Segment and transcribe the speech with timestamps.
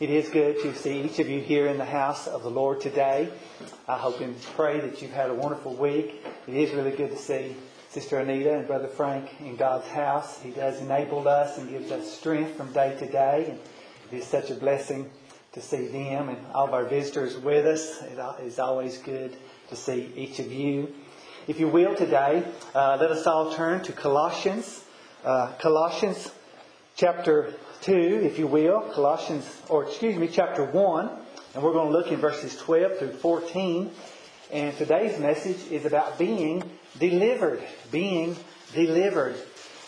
[0.00, 2.80] It is good to see each of you here in the house of the Lord
[2.80, 3.28] today.
[3.86, 6.24] I hope and pray that you've had a wonderful week.
[6.46, 7.54] It is really good to see
[7.90, 10.40] Sister Anita and Brother Frank in God's house.
[10.40, 13.48] He does enable us and gives us strength from day to day.
[13.50, 13.58] And
[14.10, 15.10] it is such a blessing
[15.52, 18.00] to see them and all of our visitors with us.
[18.00, 19.36] It is always good
[19.68, 20.94] to see each of you.
[21.46, 22.42] If you will, today,
[22.74, 24.82] uh, let us all turn to Colossians.
[25.22, 26.32] Uh, Colossians
[26.96, 27.52] chapter
[27.82, 27.92] 2,
[28.24, 31.10] if you will, Colossians, or excuse me, chapter 1,
[31.54, 33.90] and we're going to look in verses 12 through 14.
[34.52, 36.62] And today's message is about being
[36.98, 37.62] delivered.
[37.90, 38.36] Being
[38.74, 39.36] delivered.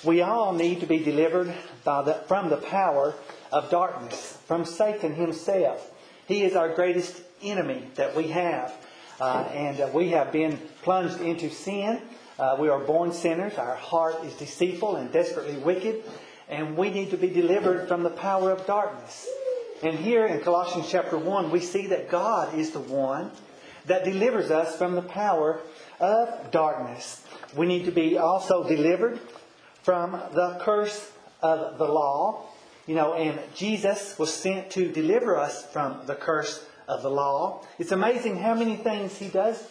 [0.05, 1.53] We all need to be delivered
[1.85, 3.15] the, from the power
[3.53, 5.93] of darkness, from Satan himself.
[6.27, 8.75] He is our greatest enemy that we have.
[9.21, 12.01] Uh, and uh, we have been plunged into sin.
[12.39, 13.55] Uh, we are born sinners.
[13.59, 16.03] Our heart is deceitful and desperately wicked
[16.53, 19.27] and we need to be delivered from the power of darkness.
[19.83, 23.31] And here in Colossians chapter 1, we see that God is the one
[23.87, 25.61] that delivers us from the power
[25.99, 27.25] of darkness.
[27.57, 29.19] We need to be also delivered
[29.83, 31.11] from the curse
[31.43, 32.45] of the law.
[32.87, 37.65] You know, and Jesus was sent to deliver us from the curse of the law.
[37.79, 39.67] It's amazing how many things he does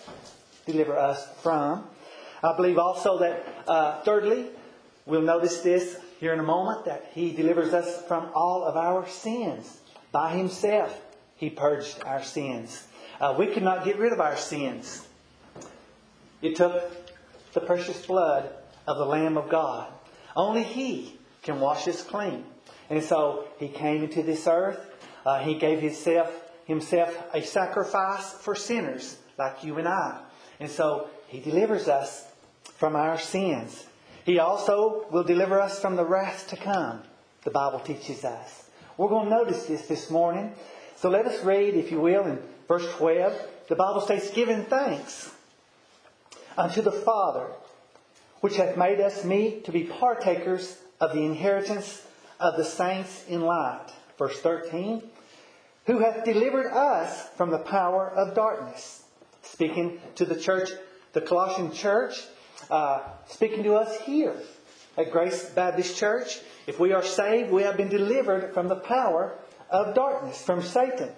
[0.66, 1.88] deliver us from.
[2.44, 4.48] I believe also that, uh, thirdly,
[5.06, 9.08] we'll notice this here in a moment that He delivers us from all of our
[9.10, 9.82] sins.
[10.12, 11.02] By Himself,
[11.36, 12.88] He purged our sins.
[13.20, 15.06] Uh, we could not get rid of our sins.
[16.44, 16.92] It took
[17.54, 18.52] the precious blood
[18.88, 19.92] of the Lamb of God.
[20.36, 22.46] Only He can wash us clean.
[22.92, 24.80] And so He came into this earth.
[25.26, 26.32] Uh, he gave himself,
[26.66, 30.22] himself a sacrifice for sinners like you and I.
[30.60, 32.28] And so He delivers us
[32.76, 33.86] from our sins.
[34.26, 37.02] He also will deliver us from the wrath to come,
[37.44, 38.70] the Bible teaches us.
[38.98, 40.54] We're going to notice this this morning.
[40.96, 43.34] So let us read, if you will, in verse 12.
[43.68, 45.32] The Bible states, Giving thanks
[46.56, 47.48] unto the Father,
[48.42, 52.06] which hath made us meet to be partakers of the inheritance
[52.40, 53.88] of the saints in light.
[54.20, 55.02] Verse 13.
[55.88, 59.04] Who hath delivered us from the power of darkness.
[59.42, 60.70] Speaking to the church,
[61.14, 62.24] the Colossian church,
[62.70, 64.36] uh, speaking to us here
[64.98, 66.40] at Grace Baptist Church.
[66.68, 69.38] If we are saved, we have been delivered from the power
[69.70, 71.10] of darkness, from Satan,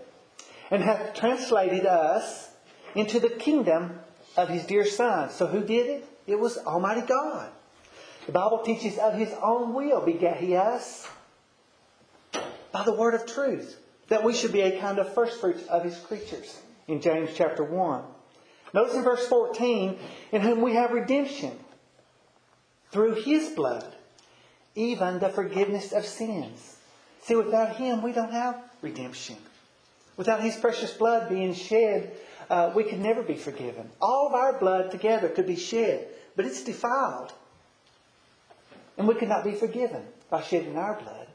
[0.71, 2.49] and hath translated us
[2.95, 3.99] into the kingdom
[4.37, 5.29] of his dear Son.
[5.29, 6.07] So who did it?
[6.27, 7.51] It was Almighty God.
[8.25, 11.07] The Bible teaches of his own will begat he us
[12.71, 13.77] by the word of truth,
[14.07, 17.63] that we should be a kind of first fruits of his creatures in James chapter
[17.63, 18.03] 1.
[18.73, 19.97] Notice in verse 14,
[20.31, 21.57] in whom we have redemption
[22.91, 23.95] through his blood,
[24.75, 26.77] even the forgiveness of sins.
[27.21, 29.37] See, without him, we don't have redemption.
[30.17, 32.15] Without his precious blood being shed,
[32.49, 33.89] uh, we could never be forgiven.
[34.01, 37.31] All of our blood together could be shed, but it's defiled.
[38.97, 41.27] And we could not be forgiven by shedding our blood.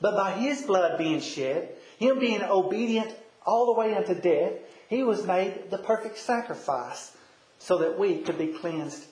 [0.00, 4.52] But by his blood being shed, him being obedient all the way unto death,
[4.94, 7.16] he was made the perfect sacrifice
[7.58, 9.04] so that we could be cleansed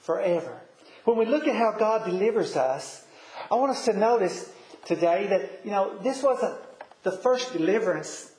[0.00, 0.60] forever.
[1.04, 3.04] When we look at how God delivers us,
[3.50, 4.50] I want us to notice
[4.84, 6.56] today that, you know, this wasn't
[7.02, 8.30] the first deliverance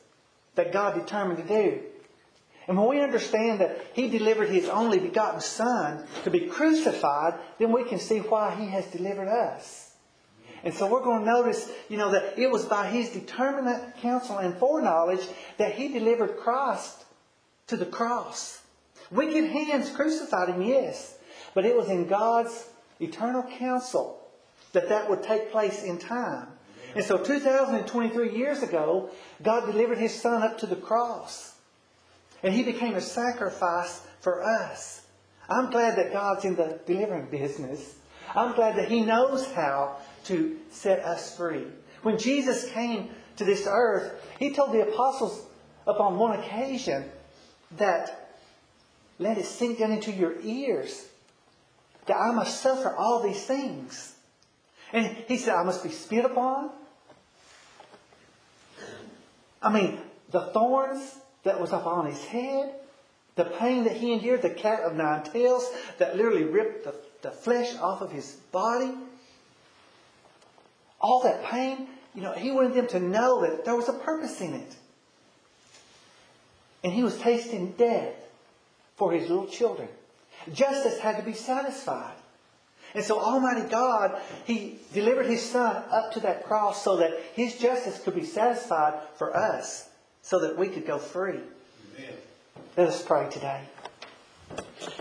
[0.56, 1.82] that God determined to do.
[2.68, 7.72] And when we understand that He delivered His only begotten Son to be crucified, then
[7.72, 9.87] we can see why He has delivered us.
[10.68, 14.40] And so we're going to notice, you know, that it was by his determinate counsel
[14.40, 17.06] and foreknowledge that he delivered Christ
[17.68, 18.62] to the cross.
[19.10, 21.20] Wicked hands crucified him, yes.
[21.54, 22.68] But it was in God's
[23.00, 24.20] eternal counsel
[24.74, 26.50] that that would take place in time.
[26.96, 29.10] And so 2023 years ago,
[29.42, 31.56] God delivered his son up to the cross.
[32.44, 35.04] And he became a sacrifice for us.
[35.48, 37.96] I'm glad that God's in the delivering business.
[38.36, 39.96] I'm glad that he knows how
[40.28, 41.66] to set us free.
[42.04, 45.46] When Jesus came to this earth, he told the apostles
[45.86, 47.06] upon one occasion
[47.78, 48.32] that
[49.20, 51.08] let it sink down into your ears
[52.06, 54.16] that I must suffer all these things.
[54.94, 56.70] And he said, I must be spit upon.
[59.62, 60.00] I mean,
[60.32, 62.74] the thorns that was upon his head,
[63.36, 67.32] the pain that he endured, the cat of nine tails that literally ripped the, the
[67.32, 68.94] flesh off of his body
[71.00, 74.42] all that pain, you know, he wanted them to know that there was a purpose
[74.42, 74.76] in it.
[76.84, 78.14] And he was tasting death
[78.96, 79.88] for his little children.
[80.54, 82.16] Justice had to be satisfied.
[82.94, 87.58] And so Almighty God, He delivered His Son up to that cross so that His
[87.58, 89.90] justice could be satisfied for us,
[90.22, 91.40] so that we could go free.
[91.96, 92.14] Amen.
[92.76, 93.62] Let us pray today.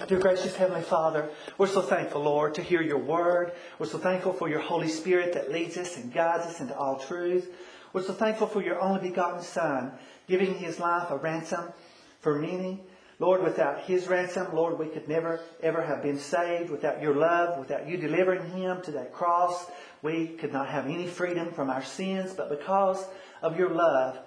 [0.09, 1.29] Dear gracious Heavenly Father,
[1.59, 3.53] we're so thankful, Lord, to hear your word.
[3.79, 6.99] We're so thankful for your Holy Spirit that leads us and guides us into all
[6.99, 7.49] truth.
[7.93, 9.93] We're so thankful for your only begotten Son,
[10.29, 11.73] giving his life a ransom
[12.21, 12.81] for many.
[13.19, 16.71] Lord, without his ransom, Lord, we could never, ever have been saved.
[16.71, 19.67] Without your love, without you delivering him to that cross,
[20.03, 22.35] we could not have any freedom from our sins.
[22.35, 23.05] But because
[23.43, 24.19] of your love,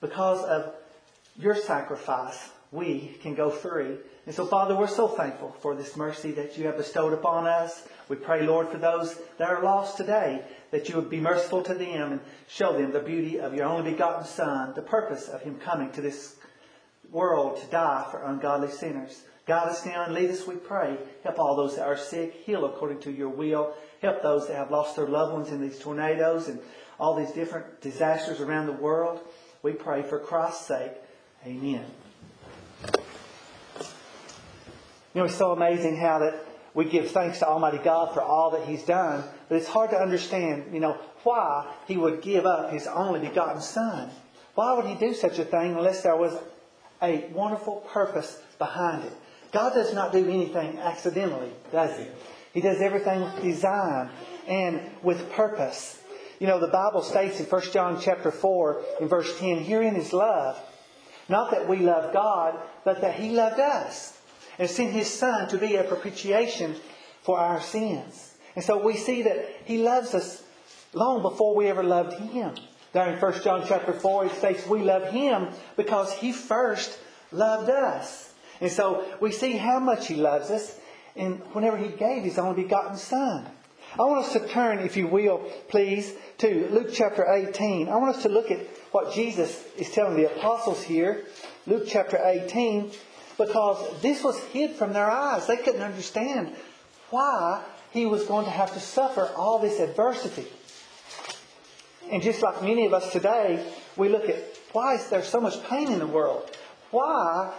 [0.00, 0.74] because of
[1.38, 3.96] your sacrifice, we can go free.
[4.26, 7.86] And so, Father, we're so thankful for this mercy that you have bestowed upon us.
[8.08, 10.42] We pray, Lord, for those that are lost today,
[10.72, 13.92] that you would be merciful to them and show them the beauty of your only
[13.92, 16.36] begotten Son, the purpose of him coming to this
[17.12, 19.22] world to die for ungodly sinners.
[19.46, 20.96] Guide us now and lead us, we pray.
[21.22, 23.74] Help all those that are sick, heal according to your will.
[24.02, 26.58] Help those that have lost their loved ones in these tornadoes and
[26.98, 29.20] all these different disasters around the world.
[29.62, 30.92] We pray for Christ's sake.
[31.46, 31.86] Amen.
[35.16, 38.50] You know, it's so amazing how that we give thanks to Almighty God for all
[38.50, 42.70] that He's done, but it's hard to understand, you know, why He would give up
[42.70, 44.10] His only begotten Son.
[44.56, 46.36] Why would He do such a thing unless there was
[47.00, 49.12] a wonderful purpose behind it?
[49.52, 52.04] God does not do anything accidentally, does He?
[52.52, 54.10] He does everything with design
[54.46, 55.98] and with purpose.
[56.40, 60.12] You know, the Bible states in 1 John chapter 4 in verse 10, herein is
[60.12, 60.60] love.
[61.26, 64.15] Not that we love God, but that He loved us
[64.58, 66.74] and sent his Son to be a propitiation
[67.22, 68.34] for our sins.
[68.54, 70.42] And so we see that he loves us
[70.92, 72.54] long before we ever loved him.
[72.92, 76.98] There in 1 John chapter 4, it states we love him because he first
[77.30, 78.32] loved us.
[78.60, 80.78] And so we see how much he loves us
[81.14, 83.46] and whenever he gave his only begotten Son.
[83.98, 85.38] I want us to turn, if you will,
[85.68, 87.88] please, to Luke chapter 18.
[87.88, 88.60] I want us to look at
[88.92, 91.24] what Jesus is telling the apostles here.
[91.66, 92.92] Luke chapter 18,
[93.38, 95.46] because this was hid from their eyes.
[95.46, 96.54] They couldn't understand
[97.10, 100.46] why he was going to have to suffer all this adversity.
[102.10, 103.66] And just like many of us today,
[103.96, 104.36] we look at
[104.72, 106.50] why is there so much pain in the world?
[106.90, 107.52] Why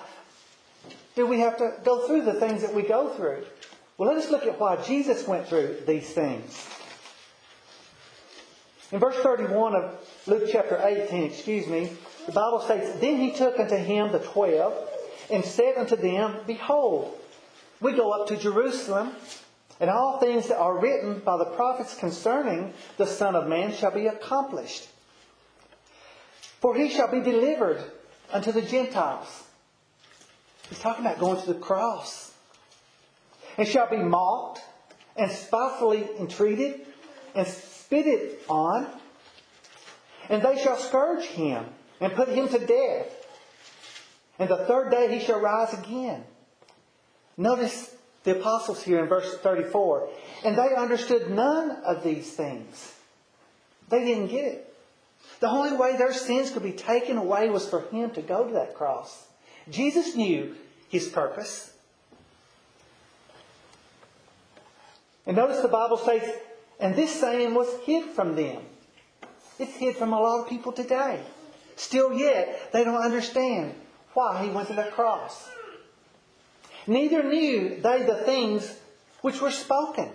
[1.16, 3.46] do we have to go through the things that we go through?
[3.98, 6.68] Well, let us look at why Jesus went through these things.
[8.92, 11.92] In verse 31 of Luke chapter 18, excuse me,
[12.26, 14.74] the Bible states, Then he took unto him the twelve
[15.30, 17.18] and said unto them, Behold,
[17.82, 19.12] we go up to Jerusalem,
[19.80, 23.92] and all things that are written by the prophets concerning the Son of Man shall
[23.92, 24.88] be accomplished.
[26.60, 27.84] For he shall be delivered
[28.32, 29.44] unto the Gentiles.
[30.70, 32.34] He's talking about going to the cross.
[33.58, 34.62] And shall be mocked,
[35.16, 36.86] and spitefully entreated,
[37.36, 38.88] and spitted on.
[40.30, 41.66] And they shall scourge him,
[42.00, 43.17] and put him to death
[44.40, 46.24] and the third day he shall rise again.
[47.38, 50.10] Notice the apostles here in verse 34.
[50.44, 52.94] And they understood none of these things.
[53.90, 54.74] They didn't get it.
[55.40, 58.54] The only way their sins could be taken away was for him to go to
[58.54, 59.28] that cross.
[59.70, 60.56] Jesus knew
[60.90, 61.74] his purpose.
[65.26, 66.24] And notice the Bible says,
[66.80, 68.62] and this saying was hid from them.
[69.60, 71.22] It's hid from a lot of people today.
[71.76, 73.76] Still yet, they don't understand
[74.18, 75.48] why he went to the cross.
[76.88, 78.76] Neither knew they the things
[79.22, 80.10] which were spoken.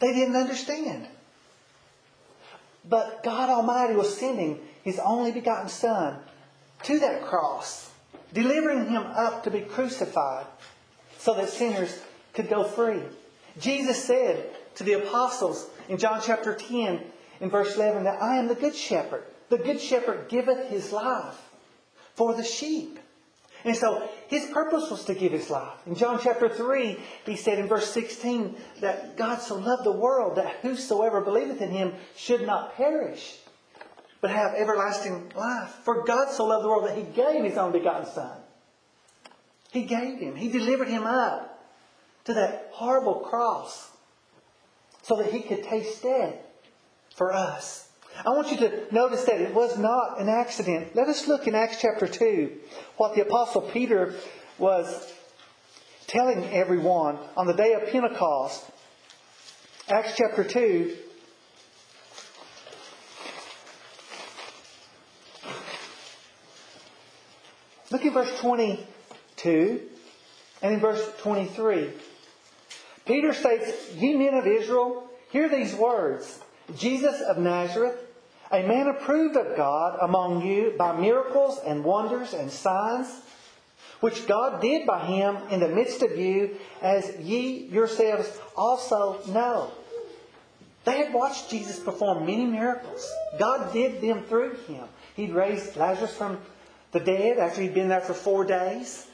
[0.00, 1.08] They didn't understand.
[2.86, 6.18] But God Almighty was sending His only begotten Son
[6.82, 7.90] to that cross,
[8.34, 10.44] delivering Him up to be crucified
[11.16, 11.98] so that sinners
[12.34, 13.00] could go free.
[13.58, 17.00] Jesus said to the apostles in John chapter 10,
[17.40, 19.24] in verse 11, that I am the good shepherd.
[19.48, 21.45] The good shepherd giveth his life
[22.16, 22.98] for the sheep.
[23.64, 25.78] And so his purpose was to give his life.
[25.86, 30.36] In John chapter 3, he said in verse 16 that God so loved the world
[30.36, 33.38] that whosoever believeth in him should not perish,
[34.20, 35.70] but have everlasting life.
[35.84, 38.38] For God so loved the world that he gave his only begotten Son.
[39.72, 40.36] He gave him.
[40.36, 41.64] He delivered him up
[42.24, 43.90] to that horrible cross
[45.02, 46.36] so that he could taste death
[47.14, 47.85] for us.
[48.24, 50.94] I want you to notice that it was not an accident.
[50.94, 52.52] Let us look in Acts chapter 2
[52.96, 54.14] what the Apostle Peter
[54.58, 55.12] was
[56.06, 58.64] telling everyone on the day of Pentecost.
[59.88, 60.96] Acts chapter 2.
[67.90, 69.80] Look at verse 22
[70.62, 71.90] and in verse 23.
[73.04, 76.40] Peter states, Ye men of Israel, hear these words
[76.76, 78.05] Jesus of Nazareth,
[78.50, 83.22] a man approved of God among you by miracles and wonders and signs,
[84.00, 89.70] which God did by him in the midst of you, as ye yourselves also know.
[90.84, 93.10] They had watched Jesus perform many miracles.
[93.38, 94.84] God did them through him.
[95.16, 96.38] He'd raised Lazarus from
[96.92, 99.08] the dead after he'd been there for four days.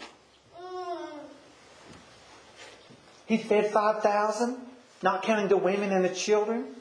[3.27, 4.59] He fed 5,000,
[5.03, 6.75] not counting the women and the children.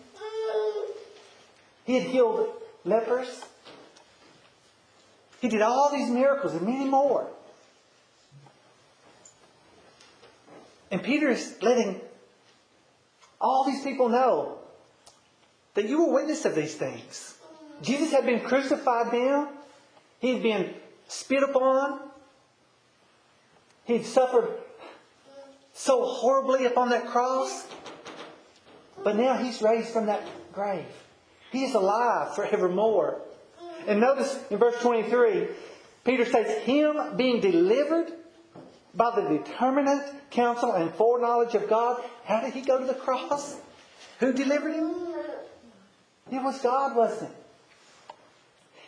[1.92, 2.48] He had healed
[2.86, 3.44] lepers.
[5.42, 7.28] He did all these miracles and many more.
[10.90, 12.00] And Peter is letting
[13.42, 14.60] all these people know
[15.74, 17.38] that you were witness of these things.
[17.82, 19.50] Jesus had been crucified now.
[20.22, 20.74] He had been
[21.10, 22.00] spit upon.
[23.84, 24.48] He had suffered
[25.74, 27.68] so horribly upon that cross.
[29.04, 30.22] But now he's raised from that
[30.54, 30.86] grave.
[31.52, 33.22] He is alive forevermore.
[33.88, 35.48] And notice in verse 23,
[36.04, 38.12] Peter states, Him being delivered
[38.94, 42.04] by the determinate counsel and foreknowledge of God.
[42.26, 43.58] How did he go to the cross?
[44.20, 44.94] Who delivered him?
[46.32, 47.38] It was God, wasn't it?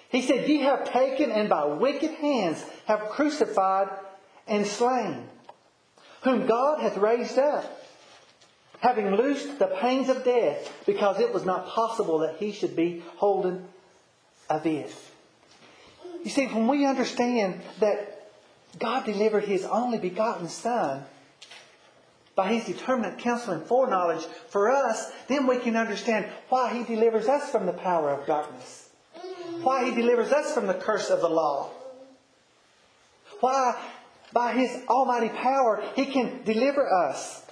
[0.10, 3.89] He said, Ye have taken and by wicked hands have crucified
[4.48, 5.27] and slain,
[6.22, 7.82] whom God hath raised up,
[8.83, 13.01] having loosed the pains of death, because it was not possible that he should be
[13.15, 13.65] holden
[14.49, 14.93] of it.
[16.23, 18.29] You see, when we understand that
[18.77, 21.03] God delivered his only begotten Son
[22.35, 27.27] by his determinate counsel and foreknowledge for us, then we can understand why he delivers
[27.27, 28.83] us from the power of darkness
[29.61, 31.69] why He delivers us from the curse of the law.
[33.39, 33.75] Why,
[34.31, 37.42] by His almighty power, He can deliver us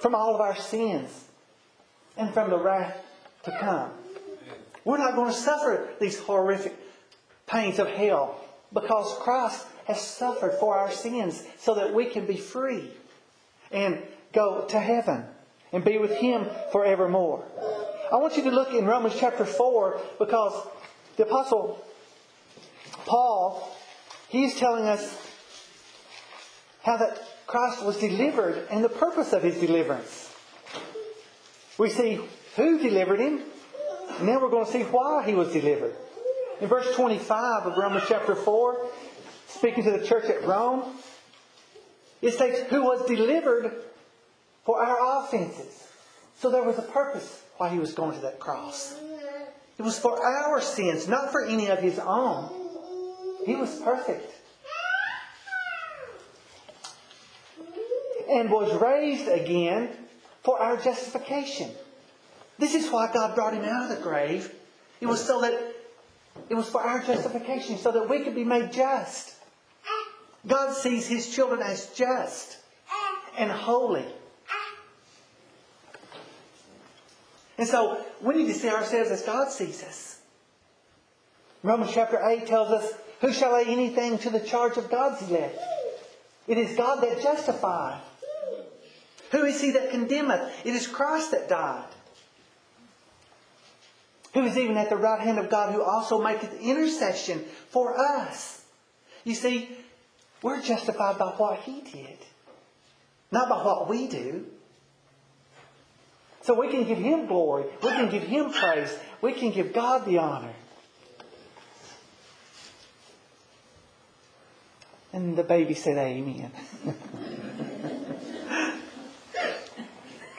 [0.00, 1.24] from all of our sins
[2.16, 2.96] and from the wrath
[3.44, 3.90] to come.
[4.84, 6.74] We're not going to suffer these horrific
[7.46, 8.40] pains of hell
[8.72, 12.90] because Christ has suffered for our sins so that we can be free
[13.70, 14.02] and
[14.32, 15.24] go to heaven
[15.72, 17.44] and be with Him forevermore.
[18.12, 20.66] I want you to look in Romans chapter 4 because
[21.16, 21.84] the Apostle
[23.04, 23.76] Paul,
[24.28, 25.16] he's telling us
[26.82, 30.32] how that Christ was delivered and the purpose of his deliverance.
[31.78, 32.20] We see
[32.54, 33.40] who delivered him,
[34.18, 35.96] and now we're going to see why he was delivered.
[36.60, 38.86] In verse 25 of Romans chapter 4,
[39.48, 40.94] speaking to the church at Rome,
[42.22, 43.82] it states, Who was delivered
[44.64, 45.88] for our offenses.
[46.38, 48.94] So there was a purpose why he was going to that cross.
[49.76, 52.48] It was for our sins, not for any of his own.
[53.44, 54.39] He was perfect.
[58.30, 59.90] And was raised again
[60.42, 61.70] for our justification.
[62.58, 64.54] This is why God brought him out of the grave.
[65.00, 65.74] It was so that
[66.48, 69.34] it was for our justification, so that we could be made just.
[70.46, 72.58] God sees his children as just
[73.36, 74.06] and holy.
[77.58, 80.20] And so we need to see ourselves as God sees us.
[81.62, 85.58] Romans chapter 8 tells us, Who shall lay anything to the charge of God's elect?
[86.48, 88.02] It is God that justifieth.
[89.30, 90.66] Who is he that condemneth?
[90.66, 91.88] It is Christ that died.
[94.34, 98.64] Who is even at the right hand of God, who also maketh intercession for us.
[99.24, 99.68] You see,
[100.42, 102.18] we're justified by what he did,
[103.30, 104.46] not by what we do.
[106.42, 107.66] So we can give Him glory.
[107.82, 108.96] We can give Him praise.
[109.20, 110.54] We can give God the honor.
[115.12, 116.50] And the baby said, Amen.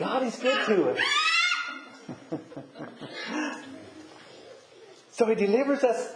[0.01, 0.99] God is good to us.
[5.11, 6.15] so He delivers us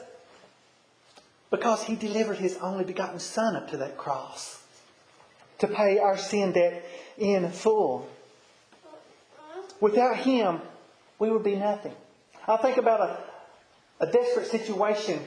[1.51, 4.63] because He delivered His only begotten Son up to that cross
[5.59, 6.83] to pay our sin debt
[7.19, 8.09] in full.
[9.79, 10.61] Without Him,
[11.19, 11.93] we would be nothing.
[12.47, 13.19] I think about a,
[14.03, 15.19] a desperate situation.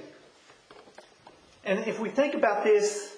[1.64, 3.14] And if we think about this,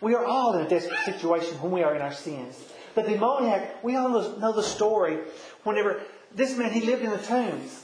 [0.00, 2.60] we are all in a desperate situation when we are in our sins.
[2.94, 5.18] The demoniac, we all know the story.
[5.64, 6.02] Whenever
[6.34, 7.80] this man, he lived in the tombs.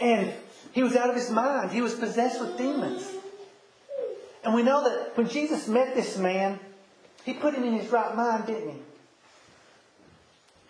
[0.00, 0.32] And
[0.72, 1.72] he was out of his mind.
[1.72, 3.10] He was possessed with demons.
[4.44, 6.60] And we know that when Jesus met this man,
[7.24, 8.78] he put him in his right mind, didn't he?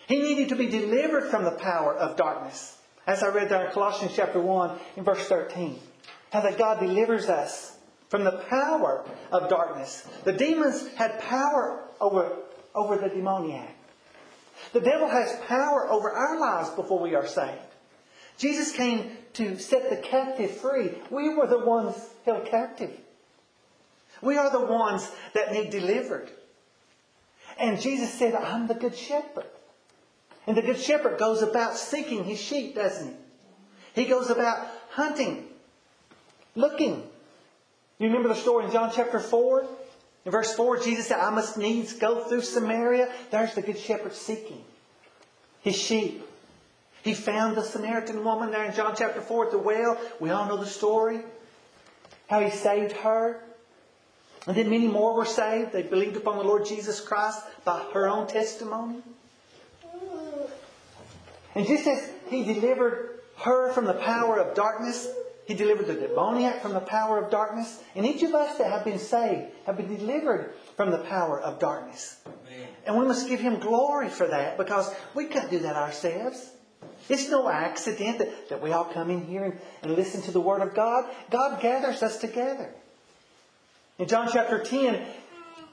[0.07, 2.79] He needed to be delivered from the power of darkness.
[3.07, 5.79] As I read there in Colossians chapter 1 in verse 13.
[6.33, 7.77] How that God delivers us
[8.09, 10.09] from the power of darkness.
[10.25, 12.37] The demons had power over,
[12.75, 13.75] over the demoniac.
[14.73, 17.59] The devil has power over our lives before we are saved.
[18.37, 20.91] Jesus came to set the captive free.
[21.11, 22.97] We were the ones held captive.
[24.23, 26.31] We are the ones that need delivered.
[27.59, 29.47] And Jesus said, I'm the good shepherd.
[30.47, 33.09] And the good shepherd goes about seeking his sheep, doesn't
[33.95, 34.03] he?
[34.03, 35.49] He goes about hunting,
[36.55, 37.03] looking.
[37.99, 39.67] You remember the story in John chapter 4?
[40.29, 43.11] In verse 4, Jesus said, I must needs go through Samaria.
[43.31, 44.63] There's the good shepherd seeking
[45.63, 46.23] his sheep.
[47.03, 49.97] He found the Samaritan woman there in John chapter 4 at the well.
[50.21, 51.21] We all know the story.
[52.29, 53.41] How he saved her.
[54.47, 55.73] And then many more were saved.
[55.73, 58.99] They believed upon the Lord Jesus Christ by her own testimony.
[61.55, 65.09] And just as he delivered her from the power of darkness,
[65.49, 67.83] he delivered the demoniac from the power of darkness.
[67.97, 71.59] And each of us that have been saved have been delivered from the power of
[71.59, 72.21] darkness.
[72.27, 72.69] Amen.
[72.85, 76.51] And we must give him glory for that because we can't do that ourselves.
[77.09, 80.41] It's no accident that, that we all come in here and, and listen to the
[80.41, 81.07] Word of God.
[81.31, 82.69] God gathers us together.
[83.99, 85.03] In John chapter 10,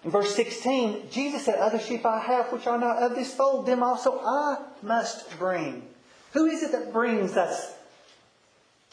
[0.06, 3.66] in verse 16, Jesus said, Other sheep I have which are not of this fold,
[3.66, 5.86] them also I must bring.
[6.32, 7.74] Who is it that brings us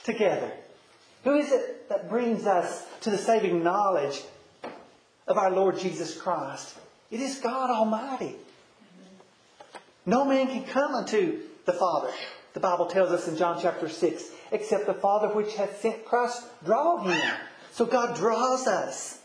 [0.03, 0.51] together?
[1.25, 4.23] Who is it that brings us to the saving knowledge
[5.26, 6.76] of our Lord Jesus Christ?
[7.11, 8.37] It is God Almighty.
[10.05, 12.11] No man can come unto the Father.
[12.55, 16.43] The Bible tells us in John chapter 6, except the Father which hath sent Christ
[16.64, 17.35] draw him.
[17.71, 19.21] So God draws us.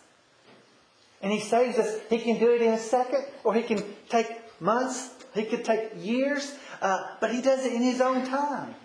[1.21, 1.99] And He saves us.
[2.09, 4.27] He can do it in a second, or He can take
[4.61, 8.75] months, He could take years, uh, but He does it in His own time.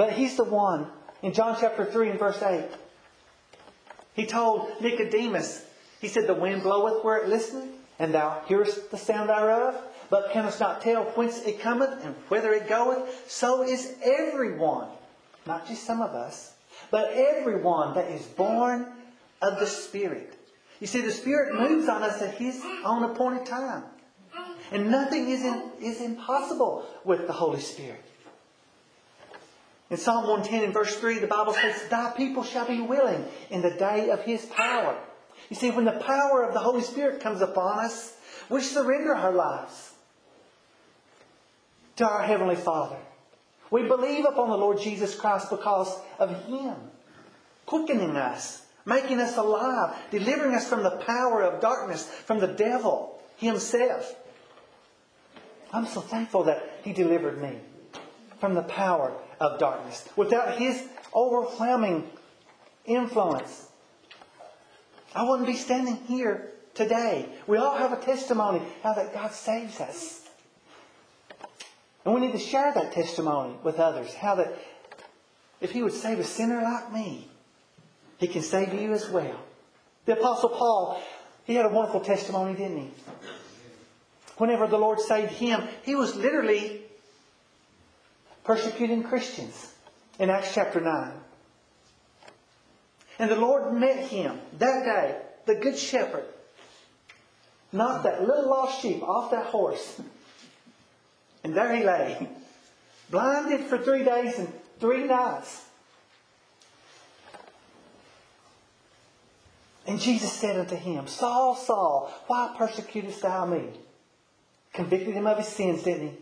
[0.00, 0.86] But He's the one,
[1.20, 2.64] in John chapter 3 and verse 8,
[4.14, 5.62] He told Nicodemus,
[6.00, 9.76] He said, The wind bloweth where it listeth, and thou hearest the sound thereof,
[10.08, 13.30] but canst not tell whence it cometh and whither it goeth.
[13.30, 14.88] So is everyone,
[15.44, 16.54] not just some of us,
[16.90, 18.86] but everyone that is born
[19.42, 20.34] of the Spirit.
[20.80, 23.84] You see, the Spirit moves on us at His own appointed time.
[24.72, 28.02] And nothing is, in, is impossible with the Holy Spirit.
[29.90, 33.60] In Psalm 110 and verse 3, the Bible says, Thy people shall be willing in
[33.60, 34.96] the day of His power.
[35.48, 38.16] You see, when the power of the Holy Spirit comes upon us,
[38.48, 39.92] we surrender our lives
[41.96, 42.98] to our Heavenly Father.
[43.70, 46.76] We believe upon the Lord Jesus Christ because of Him
[47.66, 53.20] quickening us making us alive, delivering us from the power of darkness, from the devil
[53.36, 54.14] himself.
[55.72, 57.58] I'm so thankful that he delivered me
[58.40, 60.08] from the power of darkness.
[60.16, 60.82] Without his
[61.14, 62.08] overwhelming
[62.86, 63.68] influence,
[65.14, 67.28] I wouldn't be standing here today.
[67.46, 70.28] We all have a testimony how that God saves us.
[72.04, 74.14] And we need to share that testimony with others.
[74.14, 74.56] How that
[75.60, 77.28] if he would save a sinner like me,
[78.18, 79.38] he can save you as well.
[80.06, 81.02] The Apostle Paul,
[81.44, 82.90] he had a wonderful testimony, didn't he?
[84.38, 86.79] Whenever the Lord saved him, he was literally
[88.50, 89.72] persecuting Christians
[90.18, 91.12] in Acts chapter 9.
[93.20, 96.24] And the Lord met him that day, the Good Shepherd,
[97.70, 100.00] knocked that little lost sheep off that horse.
[101.42, 102.28] And there he lay,
[103.10, 105.64] blinded for three days and three nights.
[109.86, 113.68] And Jesus said unto him, Saul, Saul, why persecutest thou me?
[114.74, 116.14] Convicted him of his sins, didn't he?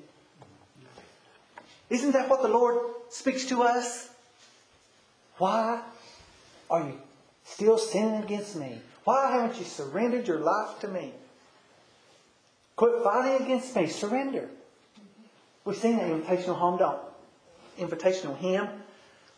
[1.91, 2.79] Isn't that what the Lord
[3.11, 4.11] speaks to us?
[5.39, 5.81] Why
[6.71, 7.01] are you
[7.45, 8.81] still sinning against me?
[9.05, 11.13] Why haven't you surrendered your life to me?
[12.77, 13.87] Quit fighting against me.
[13.87, 14.49] Surrender.
[15.65, 17.01] We've seen that invitational home, don't
[17.79, 18.69] Invitational hymn.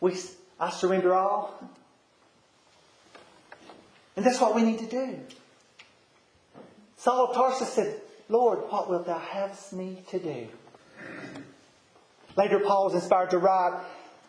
[0.00, 0.16] We,
[0.58, 1.62] I surrender all.
[4.16, 5.20] And that's what we need to do.
[6.96, 10.48] Saul of Tarsus said, Lord, what wilt thou have me to do?
[12.36, 13.82] Later, Paul was inspired to write,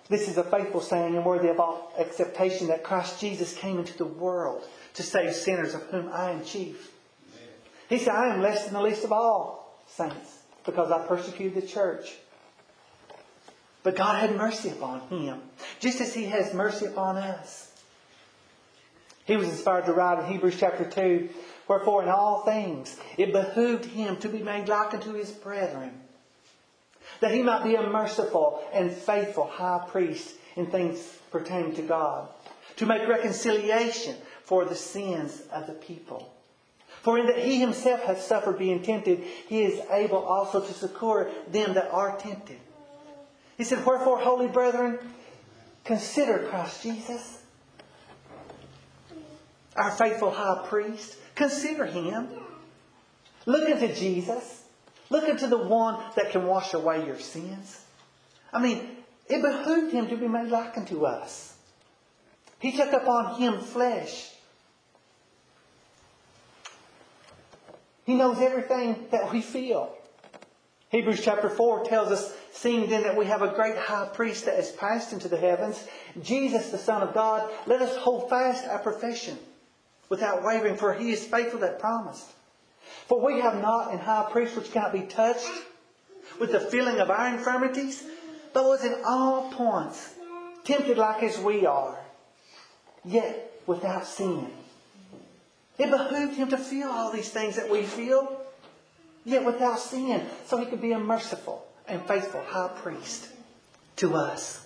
[0.10, 3.98] This is a faithful saying and worthy of all acceptation that Christ Jesus came into
[3.98, 4.64] the world
[4.96, 6.92] to save sinners, of whom I am chief.
[7.90, 11.68] He said, I am less than the least of all saints because I persecuted the
[11.68, 12.14] church.
[13.84, 15.42] But God had mercy upon him,
[15.80, 17.72] just as he has mercy upon us.
[19.26, 21.30] He was inspired to write in Hebrews chapter 2,
[21.68, 26.01] Wherefore in all things it behooved him to be made like unto his brethren,
[27.22, 31.00] that he might be a merciful and faithful high priest in things
[31.32, 32.28] pertaining to God,
[32.76, 36.34] to make reconciliation for the sins of the people.
[37.04, 41.32] For in that he himself hath suffered being tempted, he is able also to succor
[41.48, 42.60] them that are tempted.
[43.58, 45.00] He said, Wherefore, holy brethren,
[45.84, 47.42] consider Christ Jesus,
[49.76, 51.18] our faithful high priest.
[51.36, 52.28] Consider him.
[53.46, 54.61] Look unto Jesus.
[55.12, 57.86] Look unto the one that can wash away your sins.
[58.52, 58.98] I mean,
[59.28, 61.56] it behooved him to be made like unto us.
[62.58, 64.32] He took upon him flesh
[68.06, 69.96] He knows everything that we feel.
[70.90, 74.58] Hebrews chapter 4 tells us, seeing then that we have a great high priest that
[74.58, 75.88] has passed into the heavens,
[76.22, 79.38] Jesus the Son of God, let us hold fast our profession
[80.10, 82.28] without wavering, for he is faithful that promised.
[83.08, 85.52] For we have not an high priest which cannot be touched
[86.40, 88.04] with the feeling of our infirmities,
[88.54, 90.14] but was in all points
[90.64, 91.98] tempted like as we are,
[93.04, 94.50] yet without sin.
[95.78, 98.42] It behooved him to feel all these things that we feel,
[99.26, 103.30] yet without sin, so he could be a merciful and faithful high priest
[103.98, 104.66] to us.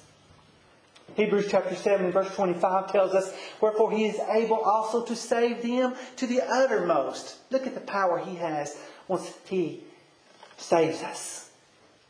[1.13, 5.95] Hebrews chapter 7 verse 25 tells us, Wherefore he is able also to save them
[6.17, 7.37] to the uttermost.
[7.51, 9.83] Look at the power he has once he
[10.57, 11.49] saves us.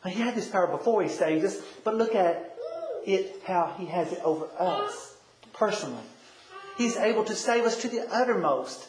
[0.05, 2.55] He had this power before he saved us, but look at
[3.05, 5.15] it, how he has it over us
[5.53, 6.03] personally.
[6.77, 8.88] He's able to save us to the uttermost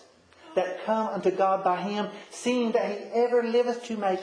[0.55, 4.21] that come unto God by him, seeing that he ever liveth to make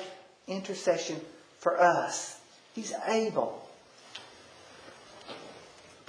[0.48, 1.20] intercession
[1.60, 2.40] for us.
[2.74, 3.63] He's able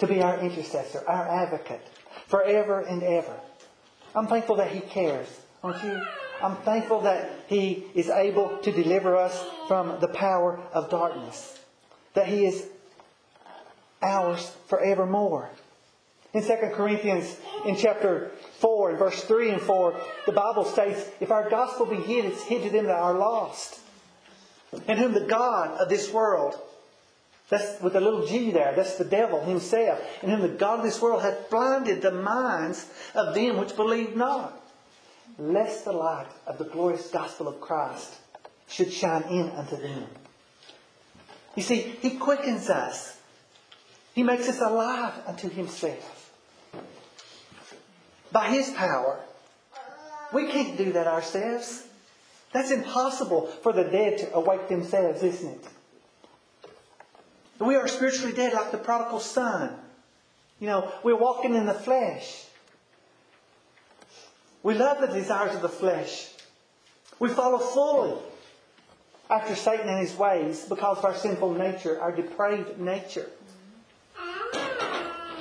[0.06, 1.86] to be our intercessor, our advocate,
[2.26, 3.34] forever and ever.
[4.14, 5.28] I'm thankful that he cares,
[5.62, 6.00] aren't you?
[6.42, 11.58] I'm thankful that he is able to deliver us from the power of darkness,
[12.14, 12.66] that he is
[14.02, 15.50] ours forevermore.
[16.32, 21.30] In 2 Corinthians, in chapter 4, in verse 3 and 4, the Bible states, If
[21.30, 23.78] our gospel be hid, it's hid to them that are lost.
[24.88, 26.56] In whom the God of this world,
[27.48, 30.84] that's with a little g there, that's the devil himself, And whom the God of
[30.84, 34.60] this world hath blinded the minds of them which believe not,
[35.38, 38.14] lest the light of the glorious gospel of Christ
[38.68, 40.06] should shine in unto them.
[41.54, 43.18] You see, He quickens us.
[44.14, 46.32] He makes us alive unto Himself
[48.32, 49.20] by His power.
[50.32, 51.86] We can't do that ourselves.
[52.52, 55.68] That's impossible for the dead to awake themselves, isn't it?
[57.58, 59.76] We are spiritually dead like the prodigal son.
[60.60, 62.44] You know, we're walking in the flesh.
[64.62, 66.30] We love the desires of the flesh.
[67.18, 68.18] We follow fully
[69.30, 73.30] after Satan and his ways because of our sinful nature, our depraved nature.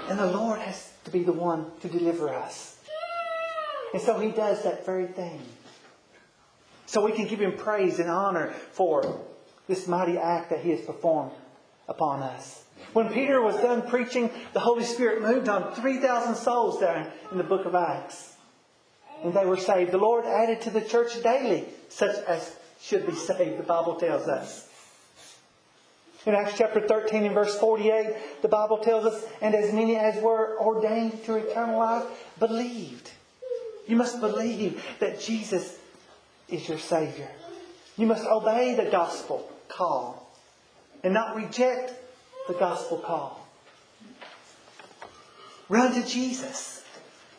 [0.09, 2.77] And the Lord has to be the one to deliver us.
[3.93, 5.41] And so he does that very thing.
[6.85, 9.21] So we can give him praise and honor for
[9.67, 11.31] this mighty act that he has performed
[11.87, 12.63] upon us.
[12.93, 17.43] When Peter was done preaching, the Holy Spirit moved on 3,000 souls there in the
[17.43, 18.35] book of Acts.
[19.23, 19.91] And they were saved.
[19.91, 24.27] The Lord added to the church daily such as should be saved, the Bible tells
[24.27, 24.69] us.
[26.25, 30.21] In Acts chapter 13 and verse 48, the Bible tells us, and as many as
[30.21, 32.05] were ordained to eternal life
[32.39, 33.11] believed.
[33.87, 35.77] You must believe that Jesus
[36.47, 37.29] is your Savior.
[37.97, 40.22] You must obey the gospel call
[41.03, 41.93] and not reject
[42.47, 43.47] the gospel call.
[45.69, 46.83] Run to Jesus.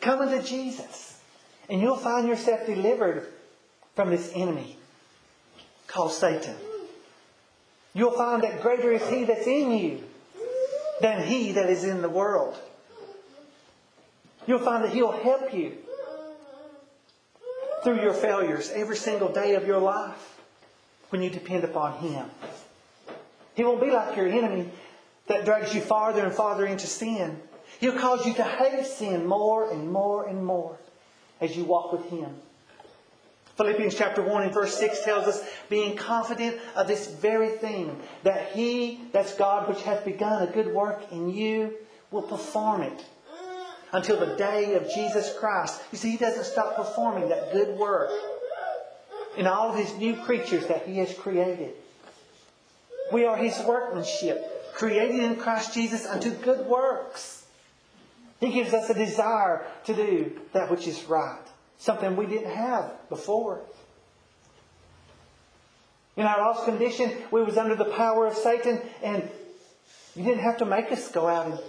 [0.01, 1.19] Come unto Jesus.
[1.69, 3.27] And you'll find yourself delivered
[3.95, 4.77] from this enemy
[5.87, 6.55] called Satan.
[7.93, 10.03] You'll find that greater is He that's in you
[11.01, 12.57] than He that is in the world.
[14.45, 15.77] You'll find that He'll help you
[17.83, 20.39] through your failures every single day of your life
[21.09, 22.25] when you depend upon Him.
[23.55, 24.69] He won't be like your enemy
[25.27, 27.39] that drags you farther and farther into sin.
[27.79, 30.77] He'll cause you to hate sin more and more and more
[31.41, 32.35] as you walk with Him.
[33.57, 38.51] Philippians chapter 1 and verse 6 tells us, being confident of this very thing, that
[38.51, 41.73] He, that's God, which hath begun a good work in you,
[42.11, 43.05] will perform it
[43.93, 45.81] until the day of Jesus Christ.
[45.93, 48.11] You see, He doesn't stop performing that good work
[49.37, 51.73] in all of His new creatures that He has created.
[53.11, 57.45] We are His workmanship, created in Christ Jesus unto good works.
[58.39, 61.39] He gives us a desire to do that which is right,
[61.77, 63.61] something we didn't have before.
[66.17, 69.29] In our lost condition, we was under the power of Satan, and
[70.15, 71.59] you didn't have to make us go out and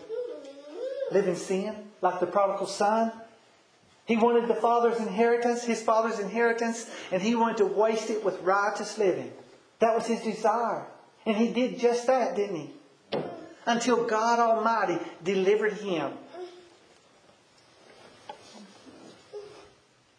[1.11, 3.13] live in sin like the prodigal son.
[4.07, 8.41] He wanted the father's inheritance, his father's inheritance, and he wanted to waste it with
[8.43, 9.33] riotous living.
[9.81, 10.87] That was his desire.
[11.27, 12.71] And he did just that, didn't he?
[13.67, 16.13] Until God Almighty delivered him.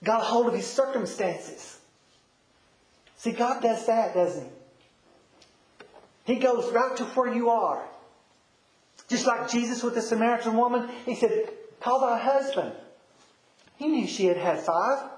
[0.03, 1.79] Got a hold of his circumstances.
[3.15, 4.43] See, God does that, doesn't
[6.25, 6.33] he?
[6.33, 7.87] He goes right to where you are.
[9.07, 12.73] Just like Jesus with the Samaritan woman, he said, Call thy husband.
[13.77, 15.09] He knew she had had five.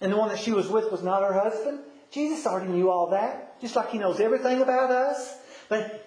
[0.00, 1.80] And the one that she was with was not her husband.
[2.12, 3.51] Jesus already knew all that.
[3.62, 5.36] Just like he knows everything about us.
[5.68, 6.04] But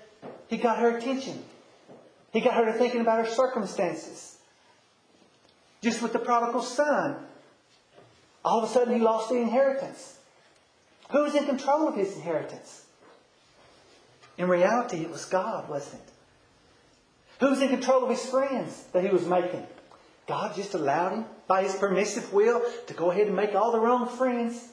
[0.48, 1.42] he got her attention.
[2.34, 4.38] He got her to thinking about her circumstances.
[5.82, 7.16] Just with the prodigal son.
[8.44, 10.20] All of a sudden he lost the inheritance.
[11.12, 12.86] Who was in control of his inheritance?
[14.38, 16.10] In reality, it was God, wasn't it?
[17.40, 19.66] Who was in control of his friends that he was making?
[20.28, 23.80] God just allowed him, by his permissive will, to go ahead and make all the
[23.80, 24.68] wrong friends.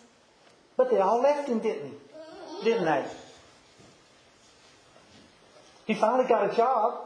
[0.77, 1.95] But they all left him, didn't he?
[2.65, 3.05] Didn't they?
[5.87, 7.01] He finally got a job,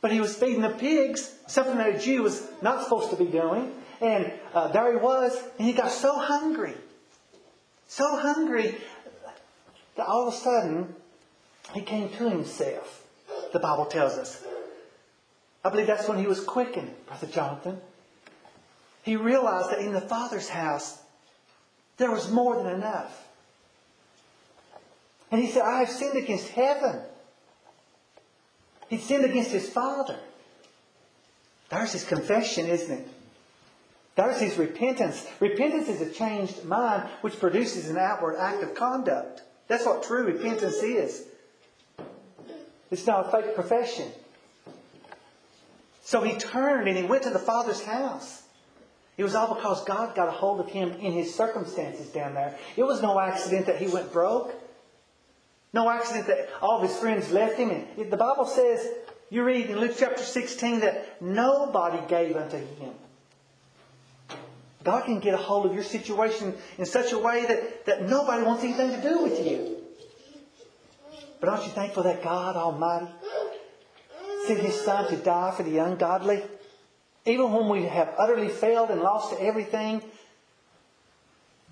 [0.00, 3.26] but he was feeding the pigs, something that a Jew was not supposed to be
[3.26, 3.72] doing.
[4.00, 6.74] And uh, there he was, and he got so hungry,
[7.86, 8.74] so hungry,
[9.96, 10.94] that all of a sudden
[11.72, 13.04] he came to himself
[13.54, 14.44] the Bible tells us.
[15.64, 17.80] I believe that's when he was quickened, Brother Jonathan.
[19.02, 21.00] He realized that in the Father's house,
[21.96, 23.23] there was more than enough.
[25.34, 27.00] And he said, I have sinned against heaven.
[28.88, 30.16] He'd sinned against his Father.
[31.70, 33.08] There's his confession, isn't it?
[34.14, 35.26] There's his repentance.
[35.40, 39.42] Repentance is a changed mind which produces an outward act of conduct.
[39.66, 41.24] That's what true repentance is.
[42.92, 44.12] It's not a fake profession.
[46.04, 48.44] So he turned and he went to the Father's house.
[49.16, 52.56] It was all because God got a hold of him in his circumstances down there.
[52.76, 54.60] It was no accident that he went broke.
[55.74, 57.70] No accident that all of his friends left him.
[57.70, 58.88] And the Bible says,
[59.28, 62.92] you read in Luke chapter 16, that nobody gave unto him.
[64.84, 68.44] God can get a hold of your situation in such a way that, that nobody
[68.44, 69.78] wants anything to do with you.
[71.40, 73.10] But aren't you thankful that God Almighty
[74.46, 76.42] sent His Son to die for the ungodly?
[77.26, 80.02] Even when we have utterly failed and lost everything,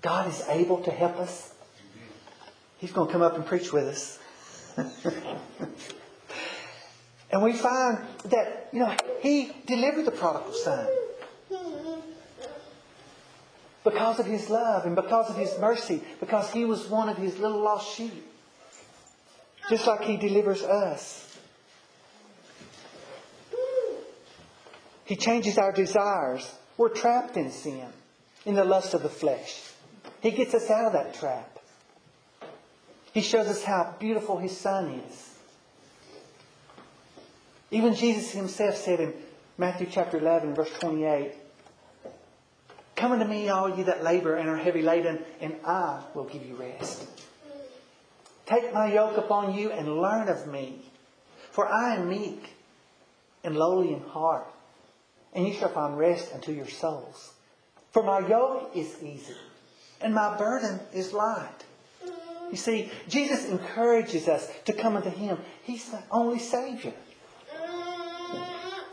[0.01, 1.52] God is able to help us.
[2.83, 4.19] He's going to come up and preach with us.
[7.31, 10.85] and we find that, you know, He delivered the prodigal son.
[13.85, 17.39] Because of His love and because of His mercy, because He was one of His
[17.39, 18.29] little lost sheep
[19.69, 21.37] just like He delivers us.
[25.05, 26.53] He changes our desires.
[26.75, 27.87] We're trapped in sin,
[28.45, 29.71] in the lust of the flesh.
[30.19, 31.52] He gets us out of that trap.
[33.13, 35.29] He shows us how beautiful His Son is.
[37.71, 39.13] Even Jesus Himself said in
[39.57, 41.33] Matthew chapter 11, verse 28,
[42.95, 46.45] Come unto me, all you that labor and are heavy laden, and I will give
[46.45, 47.05] you rest.
[48.45, 50.81] Take my yoke upon you and learn of me.
[51.51, 52.49] For I am meek
[53.43, 54.47] and lowly in heart,
[55.33, 57.33] and you shall find rest unto your souls.
[57.91, 59.35] For my yoke is easy,
[60.01, 61.63] and my burden is light.
[62.53, 65.39] You see, Jesus encourages us to come unto Him.
[65.63, 66.93] He's the only Savior.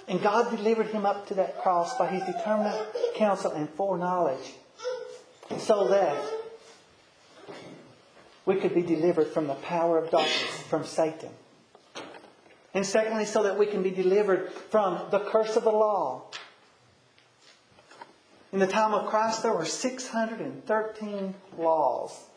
[0.08, 4.54] And God delivered Him up to that cross by His determinate counsel and foreknowledge
[5.58, 6.16] so that
[8.46, 11.28] we could be delivered from the power of darkness, from Satan.
[12.72, 16.22] And secondly, so that we can be delivered from the curse of the law.
[18.54, 22.29] In the time of Christ, there were 613 laws.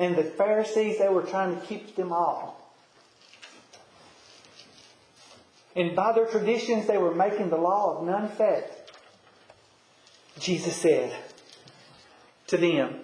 [0.00, 2.58] And the Pharisees, they were trying to keep them all.
[5.76, 8.92] And by their traditions, they were making the law of none effect.
[10.38, 11.14] Jesus said
[12.46, 13.00] to them,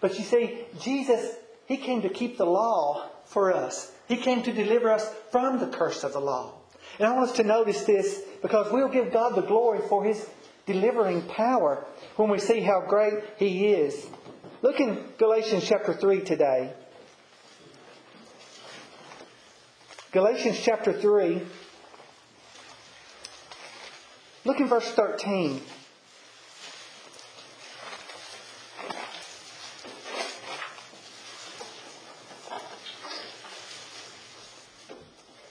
[0.00, 3.92] but you see, Jesus, He came to keep the law for us.
[4.08, 6.54] He came to deliver us from the curse of the law.
[6.98, 10.28] And I want us to notice this because we'll give God the glory for His
[10.64, 11.84] delivering power
[12.16, 14.06] when we see how great He is.
[14.64, 16.72] Look in Galatians chapter 3 today.
[20.10, 21.42] Galatians chapter 3.
[24.46, 25.60] Look in verse 13.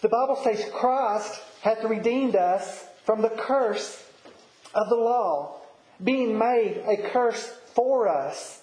[0.01, 4.03] The Bible says Christ hath redeemed us from the curse
[4.73, 5.61] of the law,
[6.03, 8.62] being made a curse for us.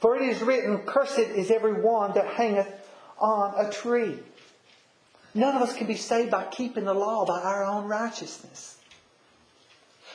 [0.00, 2.68] For it is written, Cursed is every one that hangeth
[3.18, 4.18] on a tree.
[5.34, 8.78] None of us can be saved by keeping the law, by our own righteousness.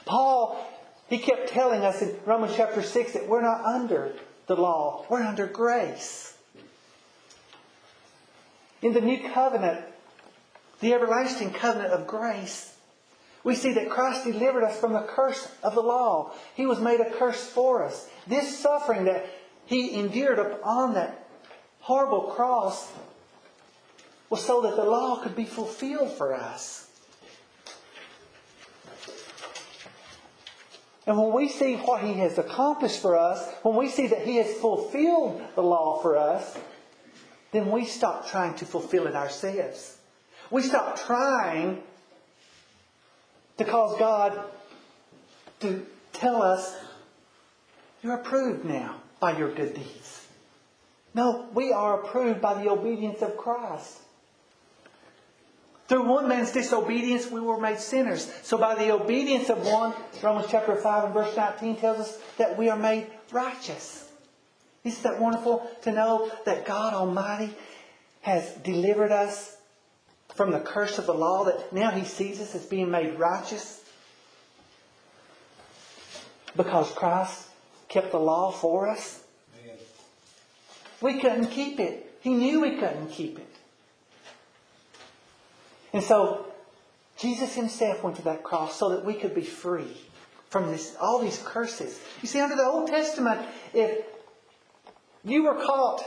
[0.06, 0.65] Paul,
[1.08, 4.13] he kept telling us in Romans chapter 6 that we're not under
[4.48, 6.36] the law, we're under grace.
[8.82, 9.82] In the new covenant,
[10.82, 12.76] the everlasting covenant of grace,
[13.43, 16.32] we see that Christ delivered us from the curse of the law.
[16.56, 18.10] He was made a curse for us.
[18.28, 19.26] This suffering that
[19.65, 21.28] He endured upon that
[21.80, 22.91] horrible cross
[24.30, 26.88] was so that the law could be fulfilled for us.
[31.06, 34.38] And when we see what He has accomplished for us, when we see that He
[34.38, 36.58] has fulfilled the law for us,
[37.52, 39.97] then we stop trying to fulfill it ourselves.
[40.49, 41.84] We stop trying
[43.58, 44.39] to cause God
[45.60, 46.76] to tell us,
[48.02, 50.28] you're approved now by your good deeds.
[51.14, 54.00] No, we are approved by the obedience of Christ.
[55.88, 58.30] Through one man's disobedience, we were made sinners.
[58.42, 62.58] So by the obedience of one, Romans chapter 5 and verse 19 tells us that
[62.58, 64.10] we are made righteous.
[64.84, 67.56] Isn't that wonderful to know that God Almighty
[68.24, 69.56] has delivered us
[70.36, 73.86] from the curse of the law, that now He sees us as being made righteous?
[76.58, 77.48] Because Christ
[77.93, 79.21] kept the law for us.
[80.99, 82.17] We couldn't keep it.
[82.21, 83.56] He knew we couldn't keep it.
[85.93, 86.47] And so
[87.17, 89.97] Jesus himself went to that cross so that we could be free
[90.49, 91.99] from this, all these curses.
[92.21, 93.41] You see, under the Old Testament,
[93.73, 94.06] if
[95.23, 96.03] you were caught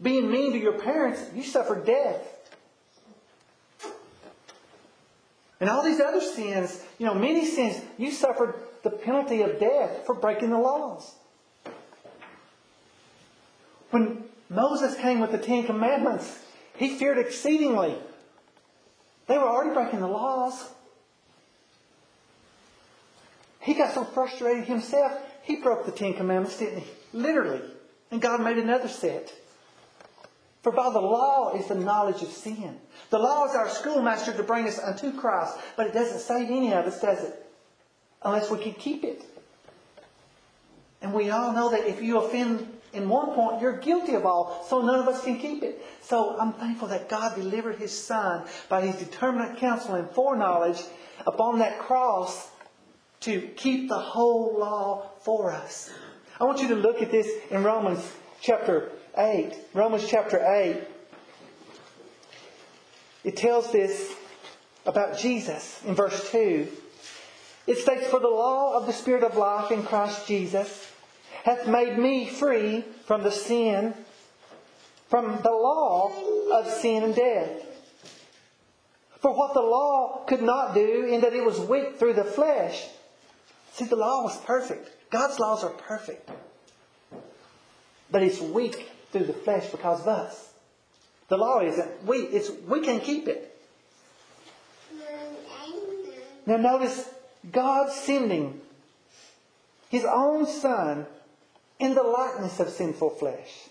[0.00, 2.26] being mean to your parents, you suffered death.
[5.60, 10.04] And all these other sins, you know, many sins, you suffered the penalty of death
[10.06, 11.14] for breaking the laws.
[13.90, 16.38] When Moses came with the Ten Commandments,
[16.76, 17.96] he feared exceedingly
[19.26, 20.68] they were already breaking the laws.
[23.60, 26.90] He got so frustrated himself, he broke the Ten Commandments, didn't he?
[27.12, 27.62] Literally.
[28.10, 29.32] And God made another set.
[30.62, 32.78] For by the law is the knowledge of sin.
[33.10, 36.72] The law is our schoolmaster to bring us unto Christ, but it doesn't save any
[36.72, 37.46] of us, does it?
[38.24, 39.24] Unless we can keep it.
[41.00, 44.64] And we all know that if you offend in one point, you're guilty of all,
[44.68, 45.84] so none of us can keep it.
[46.02, 50.78] So I'm thankful that God delivered His Son by His determinate counsel and foreknowledge
[51.26, 52.50] upon that cross
[53.20, 55.90] to keep the whole law for us.
[56.40, 58.04] I want you to look at this in Romans
[58.40, 59.52] chapter 8.
[59.74, 60.76] Romans chapter 8.
[63.24, 64.12] It tells this
[64.84, 66.68] about Jesus in verse 2.
[67.66, 70.90] It states, For the law of the Spirit of life in Christ Jesus
[71.44, 73.94] hath made me free from the sin,
[75.08, 76.12] from the law
[76.52, 77.66] of sin and death.
[79.20, 82.88] For what the law could not do, in that it was weak through the flesh.
[83.72, 84.90] See, the law was perfect.
[85.10, 86.28] God's laws are perfect.
[88.10, 90.52] But it's weak through the flesh because of us.
[91.28, 92.30] The law isn't weak.
[92.32, 93.48] It's, we can keep it.
[96.44, 97.08] Now notice
[97.50, 98.60] God sending
[99.88, 101.06] His own Son
[101.78, 103.68] in the likeness of sinful flesh.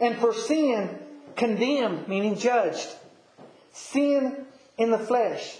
[0.00, 0.98] And for sin,
[1.36, 2.88] condemned, meaning judged.
[3.72, 4.46] Sin
[4.78, 5.58] in the flesh.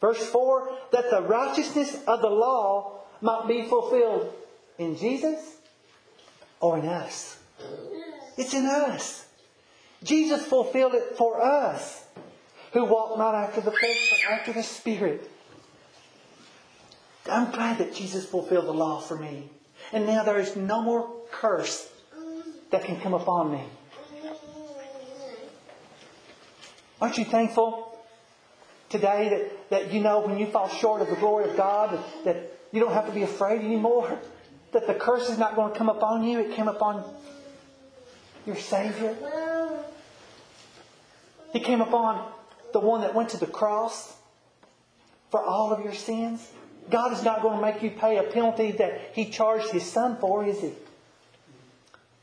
[0.00, 4.32] Verse 4 that the righteousness of the law might be fulfilled
[4.78, 5.56] in Jesus
[6.60, 7.38] or in us.
[8.36, 9.26] It's in us.
[10.02, 12.04] Jesus fulfilled it for us
[12.72, 15.30] who walk not after the flesh but after the Spirit.
[17.30, 19.48] I'm glad that Jesus fulfilled the law for me.
[19.92, 21.88] And now there is no more curse
[22.70, 23.62] that can come upon me.
[27.00, 27.98] Aren't you thankful
[28.88, 32.24] today that, that you know when you fall short of the glory of God that,
[32.24, 34.18] that you don't have to be afraid anymore?
[34.72, 37.04] That the curse is not going to come upon you, it came upon
[38.46, 39.16] your Savior.
[41.52, 42.32] He came upon
[42.72, 44.16] the one that went to the cross
[45.30, 46.50] for all of your sins.
[46.90, 50.16] God is not going to make you pay a penalty that He charged His Son
[50.20, 50.72] for, is He?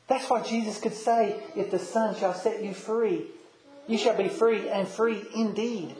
[0.08, 3.26] That's why Jesus could say, If the Son shall set you free,
[3.86, 5.94] you shall be free and free indeed.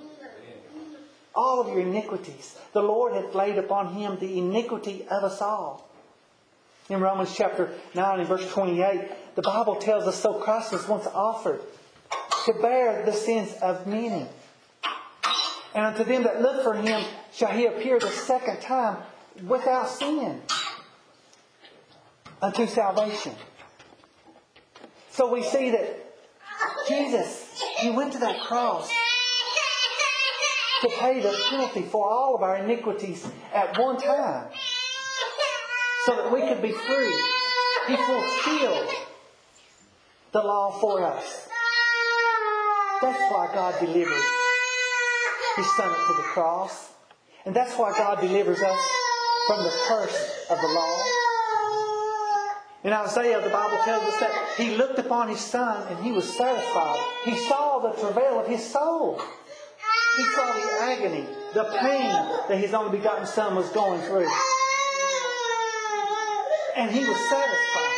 [1.35, 2.57] All of your iniquities.
[2.73, 5.89] The Lord hath laid upon Him the iniquity of us all.
[6.89, 11.07] In Romans chapter 9 and verse 28, the Bible tells us so Christ was once
[11.07, 11.61] offered
[12.45, 14.27] to bear the sins of many.
[15.75, 18.99] And unto them that look for him shall he appear the second time
[19.47, 20.43] without sin
[22.43, 23.33] unto salvation.
[25.11, 26.03] So we see that
[26.89, 28.91] Jesus, He went to that cross
[30.83, 34.49] to pay the penalty for all of our iniquities at one time
[36.07, 37.15] so that we could be free.
[37.89, 38.89] He fulfilled
[40.33, 41.49] the law for us.
[43.01, 44.42] That's why God delivered
[45.57, 46.93] His Son to the cross.
[47.45, 48.79] And that's why God delivers us
[49.47, 51.03] from the curse of the law.
[52.85, 56.25] In Isaiah, the Bible tells us that He looked upon His Son and He was
[56.37, 57.01] satisfied.
[57.25, 59.21] He saw the travail of His soul.
[60.17, 62.11] He saw the agony, the pain
[62.49, 64.29] that His only begotten Son was going through.
[66.77, 67.93] And He was satisfied.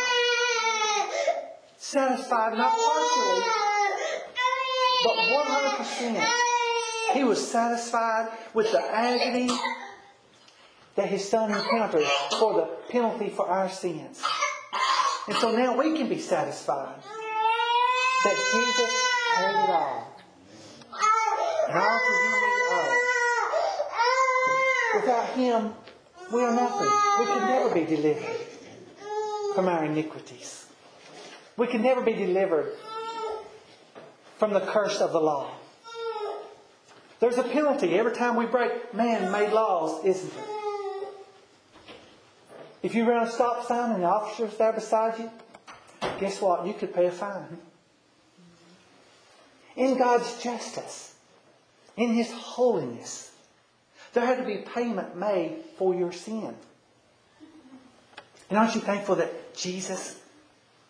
[1.79, 3.43] Satisfied not partially,
[5.05, 6.44] but 100%.
[7.15, 9.49] He was satisfied with the agony
[10.97, 12.05] that his son encountered
[12.39, 14.21] for the penalty for our sins.
[15.29, 16.97] And so now we can be satisfied
[18.25, 18.93] that Jesus
[19.37, 20.17] paid it all.
[21.69, 22.93] And all to him we owe.
[25.01, 25.75] Without him,
[26.33, 26.91] we are nothing.
[27.21, 28.37] We can never be delivered
[29.55, 30.67] from our iniquities.
[31.57, 32.73] We can never be delivered
[34.39, 35.51] from the curse of the law.
[37.25, 40.45] There's a penalty every time we break man-made laws, isn't there?
[42.83, 45.31] If you run a stop sign and the officer's there beside you,
[46.21, 46.67] guess what?
[46.67, 47.57] You could pay a fine.
[49.75, 51.15] In God's justice,
[51.97, 53.33] in His holiness,
[54.13, 56.55] there had to be payment made for your sin.
[58.51, 60.21] And aren't you thankful that Jesus,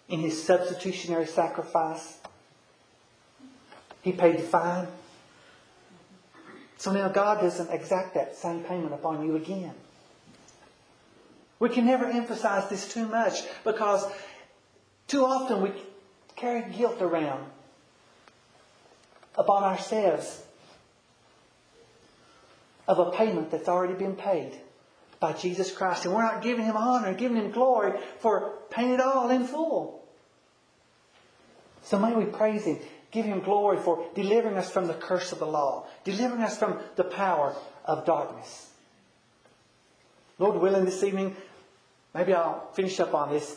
[0.09, 2.19] in His substitutionary sacrifice,
[4.03, 4.89] He paid the fine?
[6.85, 9.73] So now God doesn't exact that same payment upon you again.
[11.59, 14.05] We can never emphasize this too much because
[15.09, 15.73] too often we
[16.37, 17.47] carry guilt around
[19.35, 20.43] upon ourselves
[22.87, 24.53] of a payment that's already been paid
[25.21, 26.05] by Jesus Christ.
[26.05, 29.47] And we're not giving Him honor and giving Him glory for paying it all in
[29.47, 30.05] full.
[31.83, 32.79] So may we praise Him,
[33.15, 36.81] give Him glory for delivering us from the curse of the law, delivering us from
[36.97, 37.55] the power
[37.85, 38.71] of darkness.
[40.39, 41.37] Lord willing, this evening,
[42.13, 43.57] maybe I'll finish up on this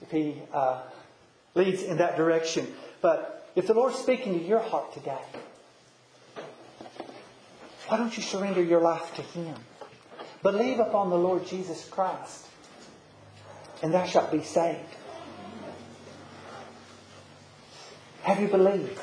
[0.00, 0.80] if He uh,
[1.54, 2.66] leads in that direction.
[3.02, 5.20] But if the Lord's speaking to your heart today,
[7.88, 9.54] why don't you surrender your life to Him?
[10.42, 12.46] Believe upon the Lord Jesus Christ,
[13.82, 14.80] and thou shalt be saved.
[18.22, 19.00] Have you believed?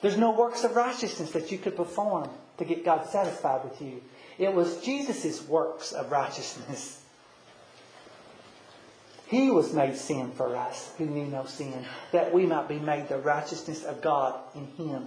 [0.00, 4.00] There's no works of righteousness that you could perform to get God satisfied with you.
[4.38, 7.02] It was Jesus' works of righteousness.
[9.26, 13.08] He was made sin for us who knew no sin, that we might be made
[13.08, 15.06] the righteousness of God in Him.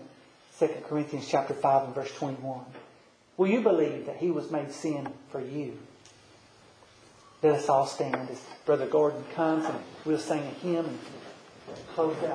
[0.59, 2.65] 2 Corinthians chapter 5 and verse 21.
[3.37, 5.79] Will you believe that He was made sin for you?
[7.41, 12.15] Let us all stand as Brother Gordon comes and we'll sing a hymn and close
[12.17, 12.29] out.